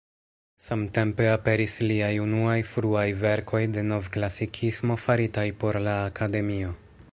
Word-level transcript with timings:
Samtempe 0.67 1.27
aperis 1.33 1.75
liaj 1.91 2.09
unuaj 2.21 2.55
fruaj 2.71 3.05
verkoj 3.21 3.63
de 3.77 3.85
Novklasikismo 3.93 5.01
faritaj 5.05 5.47
por 5.65 5.81
la 5.89 5.97
Akademio. 6.11 6.77